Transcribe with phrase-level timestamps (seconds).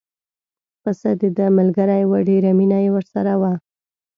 [0.81, 3.53] پسه دده ملګری و ډېره مینه یې ورسره وه.